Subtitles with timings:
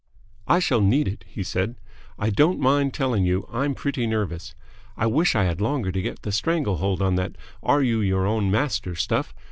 [0.47, 1.75] "I shall need it," he said.
[2.17, 4.55] "I don't mind telling you I'm pretty nervous.
[4.97, 8.25] I wish I had had longer to get the stranglehold on that 'Are You Your
[8.25, 9.35] Own Master?' stuff.